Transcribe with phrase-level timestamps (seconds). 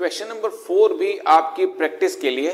[0.00, 2.52] Question number four भी आपकी practice के लिए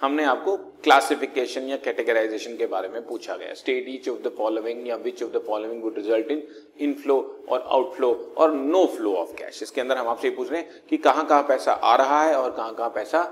[0.00, 4.86] हमने आपको क्लासिफिकेशन या कैटेगराइजेशन के बारे में पूछा गया। State each of the following
[4.88, 6.42] या which of the following would result in
[6.80, 7.16] inflow
[7.48, 10.96] और आउटफ्लो और नो फ्लो ऑफ़ कैश इसके अंदर हम आपसे पूछ रहे हैं कि
[10.98, 13.22] कहाँ कहाँ पैसा आ रहा है और कहाँ कहाँ पैसा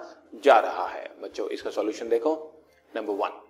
[0.45, 2.35] जा रहा है। बच्चों, इसका सॉल्यूशन देखो।
[2.95, 3.41] Number one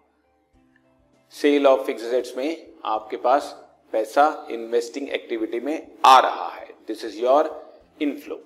[1.34, 3.52] sale of fix में आपके पास
[3.92, 7.54] पैसा इन्वेस्टिंग एक्टिविटी में आ रहा है। This is your
[8.02, 8.42] inflow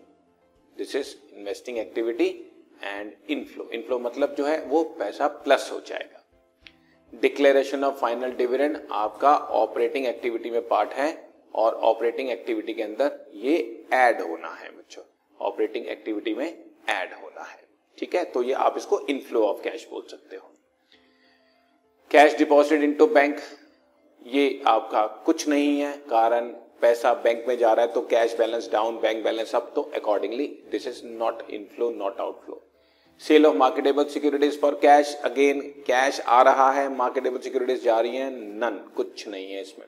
[0.78, 2.28] this is investing activity
[2.82, 6.22] and inflow inflow मतलब जो है वो पैसा प्लस हो जाएगा।
[7.14, 13.26] डिक्लेरेशन ऑफ़ फाइनल डिविडेंड आपका ऑपरेटिंग एक्टिविटी में पार्ट है और ऑपरेटिंग एक्टिविटी के अंदर
[13.34, 15.02] ये ऐड होना है बच्चों।
[15.40, 17.64] ऑपरेटिंग एक्टिविटी में ऐड होना है।
[17.98, 18.24] ठीक है?
[18.24, 20.52] तो ये आप इसको इनफ्लो ऑफ़ कैश बोल सकते हो।
[22.10, 23.40] कैश डिपॉजिट इनटू बैंक
[24.26, 28.68] ये आपका कुछ नहीं है, कारण पैसा बैंक में जा रहा है तो cash balance
[28.72, 32.62] down bank balance up तो accordingly this is not inflow not outflow
[33.22, 38.16] sale of marketable securities for cash again cash आ रहा है मार्केटेबल सिक्योरिटीज जा रही
[38.16, 39.86] है नन कुछ नहीं है इसमें.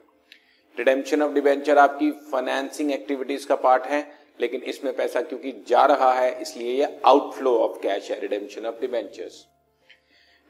[0.77, 4.01] रिडेम्पशन ऑफ़ डिबेंचर आपकी फाइनेंसिंग एक्टिविटीज़ का पार्ट है,
[4.41, 8.81] लेकिन इसमें पैसा क्योंकि जा रहा है, इसलिए ये आउटफ्लो ऑफ़ कैश है redemption of
[8.81, 9.45] debentures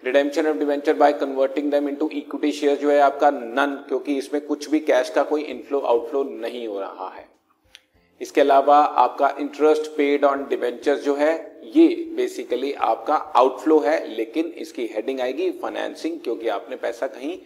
[0.03, 4.41] redemption of debenture by converting them into equity share जो है आपका नन क्योंकि इसमें
[4.47, 7.27] कुछ भी कैश का कोई इनफ्लो आउटफ्लो नहीं हो रहा है।
[8.21, 11.33] इसके अलावा आपका इंटरेस्ट पेड ऑन डिवेंचर जो है
[11.75, 17.39] ये बेसिकली आपका आउटफ्लो है लेकिन इसकी हेडिंग आएगी फाइनेंसिंग क्योंकि आपने पैसा कहीं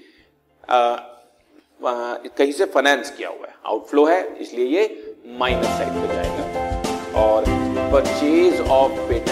[0.68, 6.14] आ, आ, कहीं से फाइनेंस किया हुआ है। आउटफ्लो है इसलिए ये माइनस साइड पे
[6.14, 7.44] जाएगा। और
[7.92, 9.31] परचेज ऑफ़ पेटेंट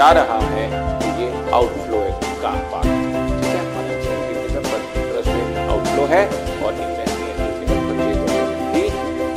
[0.00, 0.62] जा रहा है
[1.00, 1.98] तो ये आउटफ्लो
[2.42, 2.86] का पार्ट
[3.32, 3.58] ठीक है?
[5.66, 6.22] आउटफ्लो है
[6.64, 6.84] और भी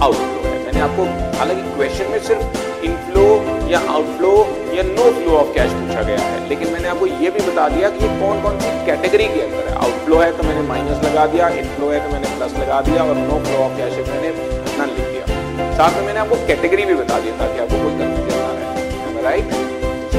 [0.02, 1.04] आउटफ्लो है। मैंने आपको
[1.40, 3.26] हालाँकि क्वेश्चन में सिर्फ़ इनफ्लो
[3.72, 4.32] या आउटफ्लो
[4.78, 7.90] या नो फ्लो ऑफ़ कैश पूछा गया है, लेकिन मैंने आपको ये भी बता दिया
[8.00, 11.50] कि कौन कौन सी कैटेगरी के अंदर है। आउटफ्लो है तो मैंने माइनस लगा दिया
[11.60, 14.32] इनफ्लो है तो मैंने प्लस लगा दिया और नो फ्लो ऑफ़ कैश मैंने
[14.80, 15.26] नन लिख दिया।
[15.78, 18.23] साथ में मैंने आपको कैटेगरी भी बता दिया ताकि आपको कोई